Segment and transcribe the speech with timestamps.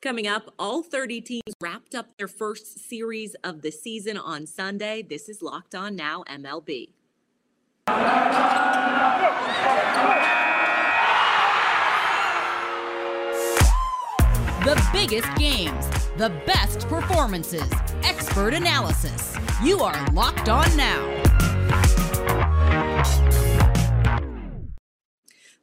[0.00, 5.02] Coming up, all 30 teams wrapped up their first series of the season on Sunday.
[5.02, 6.90] This is Locked On Now MLB.
[14.64, 17.68] The biggest games, the best performances,
[18.04, 19.36] expert analysis.
[19.64, 21.17] You are Locked On Now.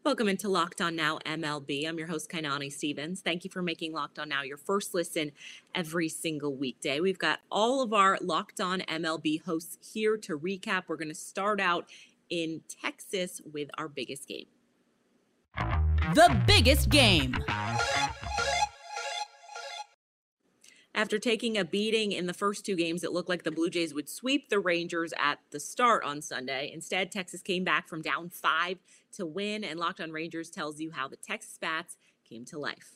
[0.06, 1.90] Welcome into Locked On Now MLB.
[1.90, 3.22] I'm your host, Kainani Stevens.
[3.22, 5.32] Thank you for making Locked On Now your first listen
[5.74, 7.00] every single weekday.
[7.00, 10.84] We've got all of our Locked On MLB hosts here to recap.
[10.88, 11.90] We're going to start out
[12.30, 14.46] in Texas with our biggest game.
[16.14, 17.36] The biggest game.
[20.96, 23.94] After taking a beating in the first two games, it looked like the Blue Jays
[23.94, 26.72] would sweep the Rangers at the start on Sunday.
[26.74, 28.78] Instead, Texas came back from down five
[29.18, 32.96] to win, and Locked on Rangers tells you how the Texas Bats came to life.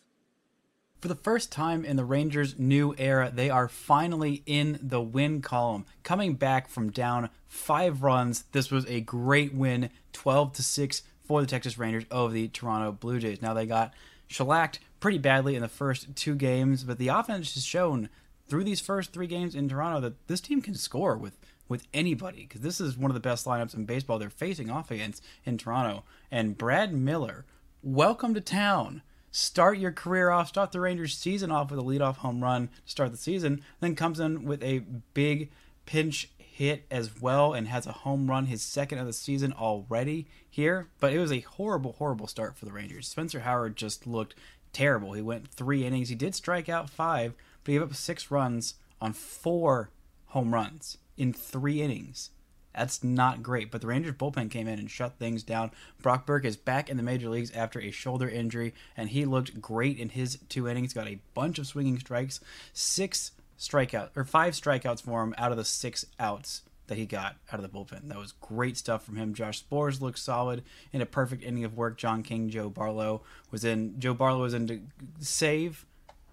[1.02, 5.41] For the first time in the Rangers' new era, they are finally in the win
[5.41, 5.85] column.
[6.04, 11.41] Coming back from down five runs, this was a great win, 12 to 6 for
[11.41, 13.41] the Texas Rangers over the Toronto Blue Jays.
[13.41, 13.93] Now they got
[14.27, 18.10] shellacked pretty badly in the first two games, but the offense has shown
[18.48, 22.48] through these first three games in Toronto that this team can score with with anybody
[22.48, 25.58] because this is one of the best lineups in baseball they're facing off against in
[25.58, 26.04] Toronto.
[26.32, 27.46] And Brad Miller,
[27.84, 29.04] welcome to town.
[29.32, 32.92] Start your career off, start the Rangers season off with a leadoff home run to
[32.92, 34.80] start the season, then comes in with a
[35.14, 35.52] big
[35.86, 40.27] pinch hit as well and has a home run, his second of the season already
[40.50, 40.90] here.
[41.00, 43.08] But it was a horrible, horrible start for the Rangers.
[43.08, 44.36] Spencer Howard just looked
[44.73, 45.13] terrible.
[45.13, 46.09] He went three innings.
[46.09, 49.91] He did strike out five, but he gave up six runs on four
[50.27, 52.31] home runs in three innings.
[52.75, 53.71] That's not great.
[53.71, 55.71] But the Rangers bullpen came in and shut things down.
[56.01, 59.59] Brock Burke is back in the major leagues after a shoulder injury, and he looked
[59.59, 60.93] great in his two innings.
[60.93, 62.40] Got a bunch of swinging strikes,
[62.71, 67.38] six strikeouts or five strikeouts for him out of the six outs that he got
[67.51, 68.09] out of the bullpen.
[68.09, 69.34] That was great stuff from him.
[69.34, 71.97] Josh Sborz looked solid in a perfect inning of work.
[71.97, 73.22] John King, Joe Barlow
[73.52, 74.00] was in.
[74.00, 74.81] Joe Barlow was in to
[75.19, 75.86] save,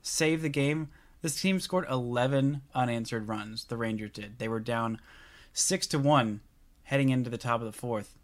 [0.02, 0.88] save the game.
[1.22, 3.64] This team scored 11 unanswered runs.
[3.64, 4.38] The Rangers did.
[4.38, 4.98] They were down
[5.52, 6.40] six to one
[6.84, 8.14] heading into the top of the fourth,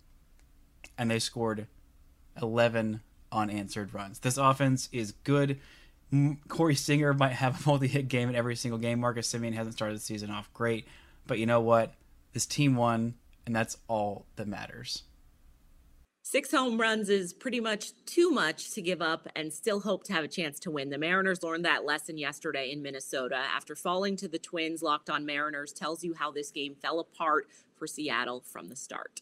[0.96, 1.66] and they scored
[2.40, 4.20] 11 unanswered runs.
[4.20, 5.58] This offense is good.
[6.48, 9.00] Corey Seager might have a multi-hit game in every single game.
[9.00, 10.86] Marcus Semien hasn't started the season off great,
[11.26, 11.94] but you know what?
[12.32, 13.14] This team won,
[13.46, 15.02] and that's all that matters.
[16.24, 20.12] Six home runs is pretty much too much to give up and still hope to
[20.12, 20.88] have a chance to win.
[20.88, 23.36] The Mariners learned that lesson yesterday in Minnesota.
[23.36, 27.48] After falling to the Twins, Locked on Mariners tells you how this game fell apart
[27.76, 29.20] for Seattle from the start.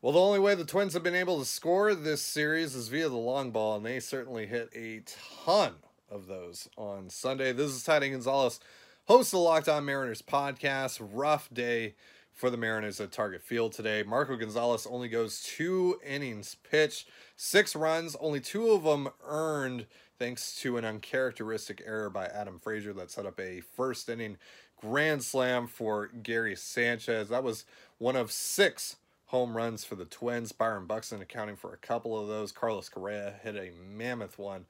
[0.00, 3.08] Well, the only way the Twins have been able to score this series is via
[3.08, 5.02] the long ball, and they certainly hit a
[5.44, 5.74] ton
[6.10, 7.52] of those on Sunday.
[7.52, 8.60] This is Tidy Gonzalez
[9.06, 10.98] host of the Locked On Mariners podcast.
[11.12, 11.94] Rough day
[12.32, 14.02] for the Mariners at Target Field today.
[14.02, 19.86] Marco Gonzalez only goes two innings pitched, six runs, only two of them earned
[20.18, 24.38] thanks to an uncharacteristic error by Adam Frazier that set up a first inning
[24.80, 27.28] grand slam for Gary Sanchez.
[27.28, 27.66] That was
[27.98, 30.52] one of six home runs for the Twins.
[30.52, 32.52] Byron Buxton accounting for a couple of those.
[32.52, 34.64] Carlos Correa hit a mammoth one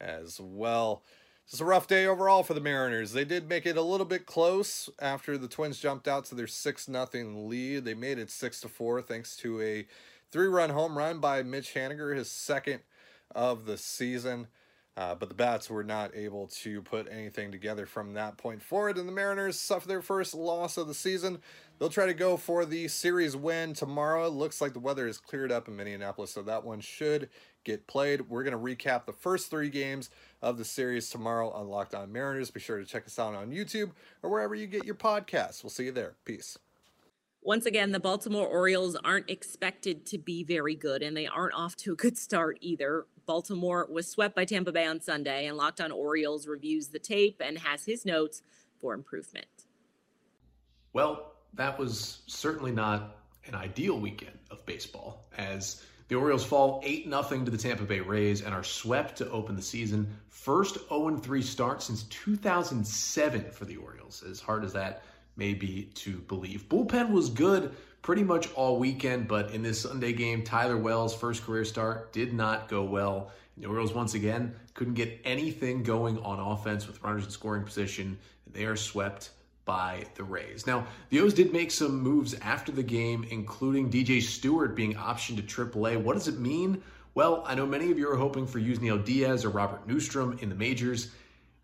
[0.00, 1.02] as well.
[1.50, 3.12] It's a rough day overall for the Mariners.
[3.12, 6.46] They did make it a little bit close after the Twins jumped out to their
[6.46, 7.86] 6 nothing lead.
[7.86, 9.86] They made it 6 to 4 thanks to a
[10.30, 12.80] three-run home run by Mitch Haniger, his second
[13.34, 14.48] of the season.
[14.94, 18.98] Uh, but the Bats were not able to put anything together from that point forward,
[18.98, 21.38] and the Mariners suffer their first loss of the season.
[21.78, 24.28] They'll try to go for the series win tomorrow.
[24.28, 27.30] Looks like the weather has cleared up in Minneapolis, so that one should
[27.68, 28.22] get played.
[28.30, 30.08] We're going to recap the first three games
[30.40, 32.50] of the series tomorrow on Locked On Mariners.
[32.50, 33.90] Be sure to check us out on YouTube
[34.22, 35.62] or wherever you get your podcasts.
[35.62, 36.14] We'll see you there.
[36.24, 36.58] Peace.
[37.42, 41.76] Once again, the Baltimore Orioles aren't expected to be very good, and they aren't off
[41.76, 43.06] to a good start either.
[43.26, 47.40] Baltimore was swept by Tampa Bay on Sunday, and Locked On Orioles reviews the tape
[47.44, 48.42] and has his notes
[48.80, 49.46] for improvement.
[50.94, 53.16] Well, that was certainly not
[53.46, 58.00] an ideal weekend of baseball, as the Orioles fall 8 0 to the Tampa Bay
[58.00, 60.08] Rays and are swept to open the season.
[60.30, 65.02] First 0 3 start since 2007 for the Orioles, as hard as that
[65.36, 66.66] may be to believe.
[66.68, 71.44] Bullpen was good pretty much all weekend, but in this Sunday game, Tyler Wells' first
[71.44, 73.30] career start did not go well.
[73.58, 78.18] The Orioles, once again, couldn't get anything going on offense with runners in scoring position.
[78.50, 79.30] They are swept
[79.68, 80.66] by the Rays.
[80.66, 85.36] Now, the O's did make some moves after the game, including DJ Stewart being optioned
[85.36, 86.02] to AAA.
[86.02, 86.82] What does it mean?
[87.14, 90.48] Well, I know many of you are hoping for Yusniel Diaz or Robert Neustrom in
[90.48, 91.10] the majors.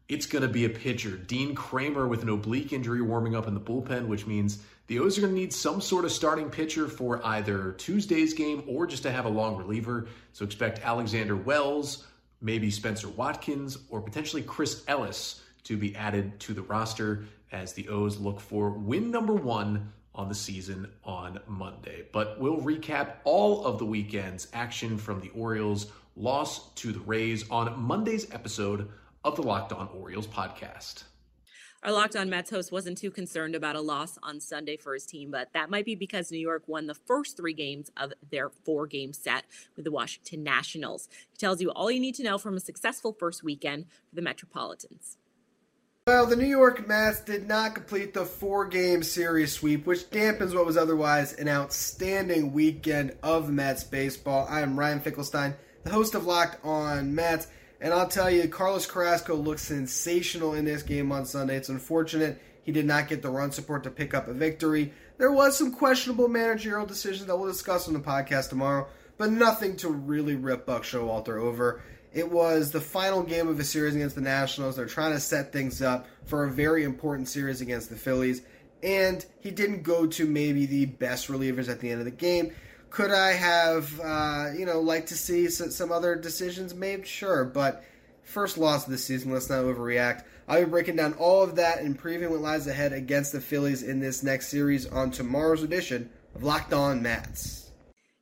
[0.07, 1.17] It's going to be a pitcher.
[1.17, 5.17] Dean Kremer with an oblique injury warming up in the bullpen, which means the O's
[5.17, 9.05] are going to need some sort of starting pitcher for either Tuesday's game or just
[9.05, 10.09] to have a long reliever.
[10.35, 12.05] So expect Alexander Wells,
[12.43, 17.25] maybe Spencer Watkins, or potentially Chris Ellis to be added to the roster
[17.55, 22.05] as the O's look for win number one on the season on Monday.
[22.13, 25.87] But we'll recap all of the weekend's action from the Orioles'
[26.17, 28.89] loss to the Rays on Monday's episode
[29.25, 31.05] of the Locked On Orioles podcast.
[31.83, 35.05] Our Locked On Mets host wasn't too concerned about a loss on Sunday for his
[35.05, 38.49] team, but that might be because New York won the first three games of their
[38.49, 39.45] four game set
[39.77, 41.09] with the Washington Nationals.
[41.31, 44.23] He tells you all you need to know from a successful first weekend for the
[44.23, 45.19] Metropolitans.
[46.07, 50.55] Well, the New York Mets did not complete the four game series sweep, which dampens
[50.55, 54.47] what was otherwise an outstanding weekend of Mets baseball.
[54.51, 57.47] I am Ryan Finkelstein, the host of Locked On Mets,
[57.81, 61.57] and I'll tell you, Carlos Carrasco looked sensational in this game on Sunday.
[61.57, 64.93] It's unfortunate he did not get the run support to pick up a victory.
[65.17, 69.75] There was some questionable managerial decisions that we'll discuss on the podcast tomorrow, but nothing
[69.77, 71.81] to really rip Buck Showalter over.
[72.15, 74.77] It was the final game of a series against the Nationals.
[74.77, 78.43] They're trying to set things up for a very important series against the Phillies.
[78.85, 82.53] And he didn't go to maybe the best relievers at the end of the game.
[82.91, 87.05] Could I have, uh, you know, liked to see some other decisions made?
[87.05, 87.83] Sure, but
[88.23, 89.33] first loss of the season.
[89.33, 90.23] Let's not overreact.
[90.47, 93.83] I'll be breaking down all of that and previewing what lies ahead against the Phillies
[93.83, 97.64] in this next series on tomorrow's edition of Locked On Mets.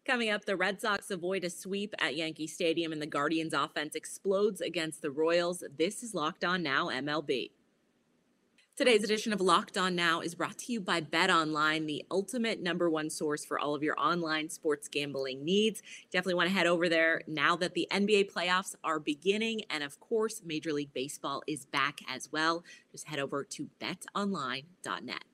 [0.05, 3.95] Coming up, the Red Sox avoid a sweep at Yankee Stadium and the Guardians offense
[3.95, 5.63] explodes against the Royals.
[5.79, 7.53] This is Locked On Now MLB.
[8.75, 12.61] Today's edition of Locked On Now is brought to you by Bet Online, the ultimate
[12.61, 15.83] number one source for all of your online sports gambling needs.
[16.11, 19.61] Definitely want to head over there now that the NBA playoffs are beginning.
[19.71, 22.65] And of course, Major League Baseball is back as well.
[22.91, 25.25] Just head over to betonline.net.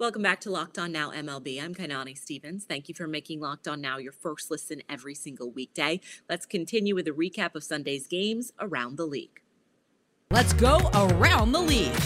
[0.00, 1.60] Welcome back to Locked On Now MLB.
[1.60, 2.64] I'm Kainani Stevens.
[2.64, 6.00] Thank you for making Locked On Now your first listen every single weekday.
[6.28, 9.42] Let's continue with a recap of Sunday's games around the league.
[10.30, 11.96] Let's go around the league.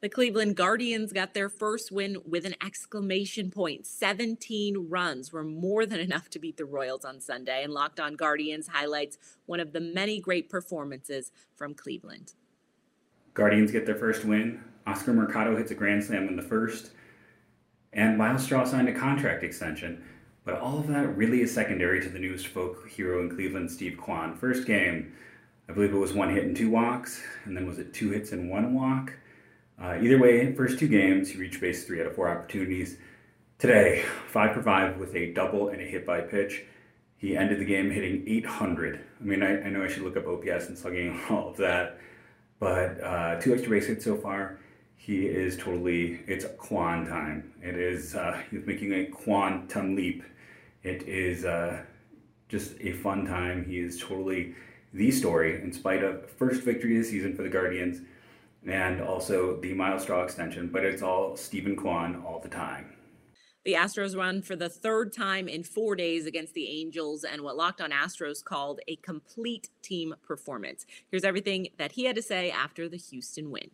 [0.00, 3.84] The Cleveland Guardians got their first win with an exclamation point.
[3.84, 8.14] 17 runs were more than enough to beat the Royals on Sunday, and Locked On
[8.14, 12.34] Guardians highlights one of the many great performances from Cleveland.
[13.36, 14.64] Guardians get their first win.
[14.86, 16.92] Oscar Mercado hits a grand slam in the first.
[17.92, 20.02] And Myles Straw signed a contract extension.
[20.44, 23.98] But all of that really is secondary to the newest folk hero in Cleveland, Steve
[23.98, 24.34] Kwan.
[24.34, 25.12] First game,
[25.68, 28.32] I believe it was one hit and two walks, and then was it two hits
[28.32, 29.12] and one walk?
[29.82, 32.96] Uh, either way, first two games, he reached base three out of four opportunities.
[33.58, 36.64] Today, five for five with a double and a hit by pitch.
[37.18, 39.00] He ended the game hitting 800.
[39.20, 41.98] I mean, I, I know I should look up OPS and slugging all of that.
[42.58, 44.58] But uh, two extra base hits so far.
[44.96, 47.52] He is totally, it's Kwan time.
[47.62, 50.24] It is, uh, he's making a quantum leap.
[50.82, 51.82] It is uh,
[52.48, 53.64] just a fun time.
[53.64, 54.54] He is totally
[54.92, 58.00] the story, in spite of first victory of the season for the Guardians
[58.66, 62.95] and also the Myles Straw extension, but it's all Steven Kwan all the time.
[63.66, 67.56] The Astros run for the third time in four days against the Angels and what
[67.56, 70.86] Locked on Astros called a complete team performance.
[71.10, 73.72] Here's everything that he had to say after the Houston win.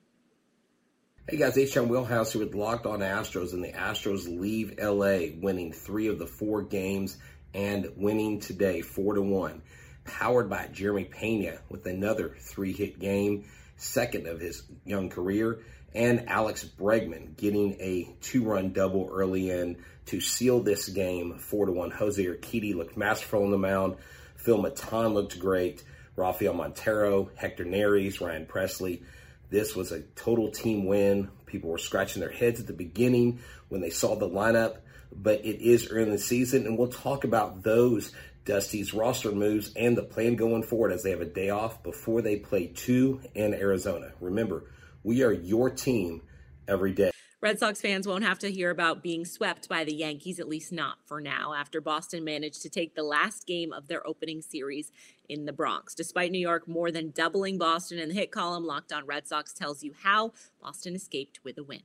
[1.29, 1.91] Hey guys, H.M.
[1.91, 6.27] Wheelhouse here with Locked on Astros, and the Astros leave LA winning three of the
[6.27, 7.19] four games
[7.53, 9.61] and winning today four to one.
[10.07, 13.45] Powered by Jeremy Pena with another three hit game,
[13.77, 15.61] second of his young career
[15.95, 21.73] and Alex Bregman getting a two-run double early in to seal this game, four to
[21.73, 21.91] one.
[21.91, 23.97] Jose Urquidy looked masterful on the mound.
[24.37, 25.85] Phil Maton looked great.
[26.17, 29.03] Rafael Montero, Hector Neris, Ryan Pressly.
[29.51, 31.31] This was a total team win.
[31.47, 34.79] People were scratching their heads at the beginning when they saw the lineup,
[35.15, 38.13] but it is early in the season, and we'll talk about those
[38.45, 42.23] Dusty's roster moves and the plan going forward as they have a day off before
[42.23, 44.13] they play two in Arizona.
[44.21, 44.65] Remember,
[45.05, 46.23] we are your team
[46.69, 47.11] every day.
[47.41, 50.71] Red Sox fans won't have to hear about being swept by the Yankees, at least
[50.71, 54.93] not for now, after Boston managed to take the last game of their opening series
[55.29, 55.93] in the Bronx.
[55.93, 59.53] Despite New York more than doubling Boston in the hit column, Locked On Red Sox
[59.53, 60.33] tells you how
[60.63, 61.83] Boston escaped with a win.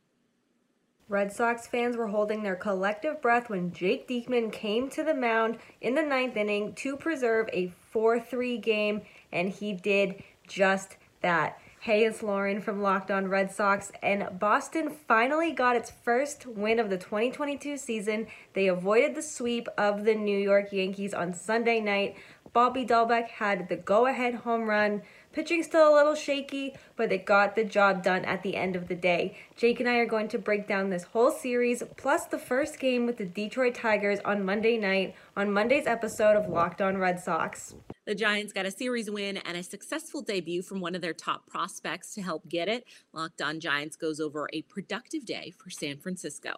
[1.09, 5.57] Red Sox fans were holding their collective breath when Jake Diekman came to the mound
[5.81, 11.59] in the ninth inning to preserve a 4 3 game, and he did just that.
[11.88, 16.79] Hey, it's Lauren from Locked On Red Sox, and Boston finally got its first win
[16.79, 18.27] of the 2022 season.
[18.51, 22.17] They avoided the sweep of the New York Yankees on Sunday night.
[22.51, 25.01] Bobby Dalbec had the go ahead home run.
[25.38, 28.88] Pitching still a little shaky, but they got the job done at the end of
[28.88, 29.38] the day.
[29.56, 33.06] Jake and I are going to break down this whole series, plus the first game
[33.06, 37.75] with the Detroit Tigers on Monday night on Monday's episode of Locked On Red Sox.
[38.08, 41.46] The Giants got a series win and a successful debut from one of their top
[41.46, 42.86] prospects to help get it.
[43.13, 46.56] Locked On Giants goes over a productive day for San Francisco.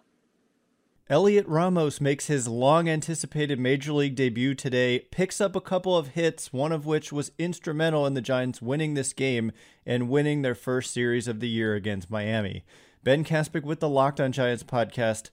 [1.10, 6.10] Heliot Ramos makes his long anticipated major league debut today, picks up a couple of
[6.10, 9.50] hits, one of which was instrumental in the Giants winning this game
[9.84, 12.64] and winning their first series of the year against Miami.
[13.02, 15.30] Ben Caspick with the Locked on Giants podcast.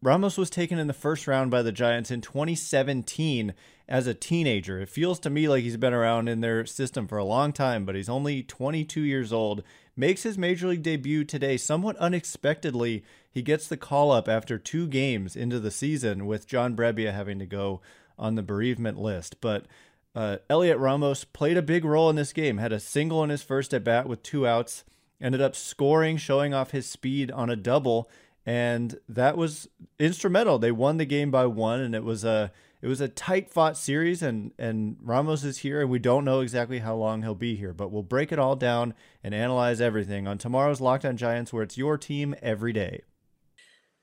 [0.00, 3.52] Ramos was taken in the first round by the Giants in 2017
[3.92, 4.80] as a teenager.
[4.80, 7.84] It feels to me like he's been around in their system for a long time,
[7.84, 9.62] but he's only 22 years old.
[9.94, 14.86] Makes his major league debut today somewhat unexpectedly he gets the call up after two
[14.86, 17.82] games into the season with John Brebbia having to go
[18.18, 19.42] on the bereavement list.
[19.42, 19.66] But
[20.14, 23.42] uh, Heliot Ramos played a big role in this game, had a single in his
[23.42, 24.84] first at bat with two outs,
[25.20, 28.10] ended up scoring, showing off his speed on a double,
[28.46, 29.68] and that was
[29.98, 30.58] instrumental.
[30.58, 33.76] They won the game by one, and it was a it was a tight fought
[33.76, 37.54] series and and Ramos is here and we don't know exactly how long he'll be
[37.54, 41.52] here, but we'll break it all down and analyze everything on tomorrow's Locked On Giants
[41.52, 43.02] where it's your team every day.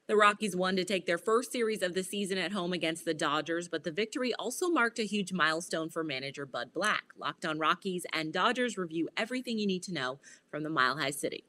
[0.07, 3.13] The Rockies won to take their first series of the season at home against the
[3.13, 7.03] Dodgers, but the victory also marked a huge milestone for manager Bud Black.
[7.15, 10.17] Locked on Rockies and Dodgers review everything you need to know
[10.49, 11.43] from the Mile High City.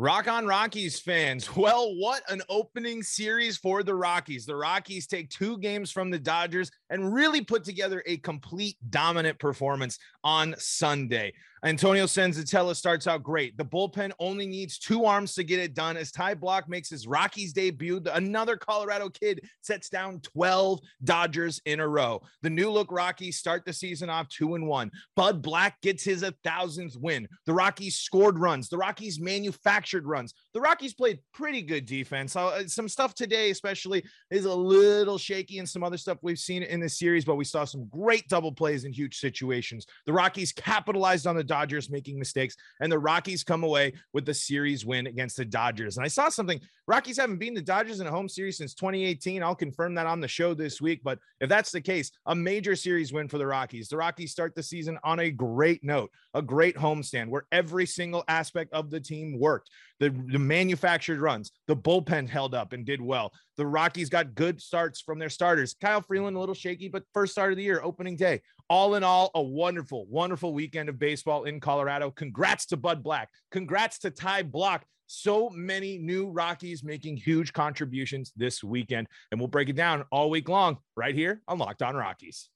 [0.00, 1.48] Rock on Rockies fans.
[1.56, 4.46] Well, what an opening series for the Rockies.
[4.46, 9.40] The Rockies take two games from the Dodgers and really put together a complete dominant
[9.40, 11.32] performance on Sunday.
[11.64, 13.56] Antonio Senzatela starts out great.
[13.56, 17.06] The bullpen only needs two arms to get it done as Ty Blach makes his
[17.06, 18.00] Rockies debut.
[18.12, 22.22] Another Colorado kid sets down 12 Dodgers in a row.
[22.42, 24.90] The new look Rockies start the season off two and one.
[25.16, 27.26] Bud Black gets his a thousandth win.
[27.46, 28.68] The Rockies scored runs.
[28.68, 30.34] The Rockies manufactured runs.
[30.54, 32.36] The Rockies played pretty good defense.
[32.36, 36.62] Uh, some stuff today, especially, is a little shaky and some other stuff we've seen
[36.62, 39.86] in the series, but we saw some great double plays in huge situations.
[40.06, 44.34] The Rockies capitalized on the Dodgers making mistakes, and the Rockies come away with the
[44.34, 45.96] series win against the Dodgers.
[45.96, 49.42] And I saw something Rockies haven't beaten the Dodgers in a home series since 2018.
[49.42, 51.02] I'll confirm that on the show this week.
[51.04, 53.88] But if that's the case, a major series win for the Rockies.
[53.88, 58.24] The Rockies start the season on a great note, a great homestand where every single
[58.26, 59.68] aspect of the team worked.
[60.00, 63.32] The, the manufactured runs, the bullpen held up and did well.
[63.58, 65.74] The Rockies got good starts from their starters.
[65.80, 68.40] Kyle Freeland, a little shaky, but first start of the year, opening day.
[68.70, 72.10] All in all, a wonderful, wonderful weekend of baseball in Colorado.
[72.10, 73.30] Congrats to Bud Black.
[73.50, 74.82] Congrats to Ty Blach.
[75.06, 79.06] So many new Rockies making huge contributions this weekend.
[79.32, 82.50] And we'll break it down all week long right here on Locked On Rockies.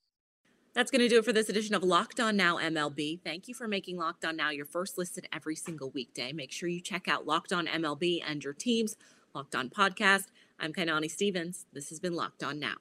[0.75, 3.21] That's going to do it for this edition of Locked On Now MLB.
[3.25, 6.33] Thank you for making Locked On Now your first listen every single weekday.
[6.33, 8.97] Make sure you check out Locked On MLB and your team's
[9.35, 10.26] Locked On podcast.
[10.61, 11.64] I'm Kainani Stevens.
[11.73, 12.76] This has been Locked On Now.